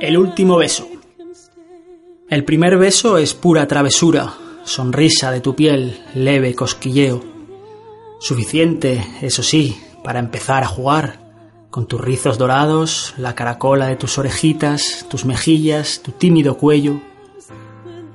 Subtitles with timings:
[0.00, 0.88] El último beso.
[2.30, 4.32] El primer beso es pura travesura,
[4.64, 7.22] sonrisa de tu piel, leve cosquilleo.
[8.18, 11.20] Suficiente, eso sí, para empezar a jugar,
[11.68, 17.02] con tus rizos dorados, la caracola de tus orejitas, tus mejillas, tu tímido cuello,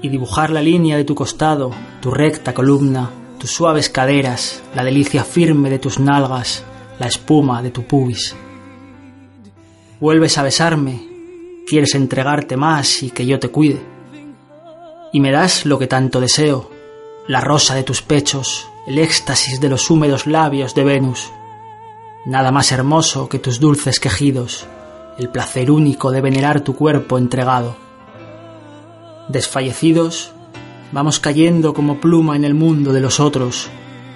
[0.02, 1.70] y dibujar la línea de tu costado,
[2.02, 6.64] tu recta columna, tus suaves caderas, la delicia firme de tus nalgas,
[6.98, 8.36] la espuma de tu pubis.
[10.00, 11.15] Vuelves a besarme,
[11.66, 13.82] quieres entregarte más y que yo te cuide.
[15.12, 16.70] Y me das lo que tanto deseo,
[17.28, 21.32] la rosa de tus pechos, el éxtasis de los húmedos labios de Venus.
[22.26, 24.68] Nada más hermoso que tus dulces quejidos,
[25.18, 27.76] el placer único de venerar tu cuerpo entregado.
[29.30, 30.32] Desfallecidos,
[30.92, 33.70] vamos cayendo como pluma en el mundo de los otros,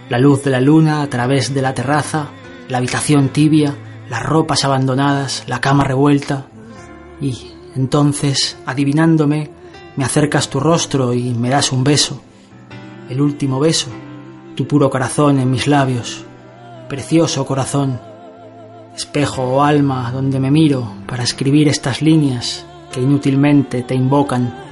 [0.09, 2.29] la luz de la luna a través de la terraza,
[2.67, 3.75] la habitación tibia,
[4.09, 6.47] las ropas abandonadas, la cama revuelta,
[7.21, 9.49] y entonces, adivinándome,
[9.95, 12.21] me acercas tu rostro y me das un beso,
[13.09, 13.89] el último beso,
[14.55, 16.23] tu puro corazón en mis labios,
[16.87, 17.99] precioso corazón,
[18.95, 24.69] espejo o alma donde me miro para escribir estas líneas que inútilmente te invocan.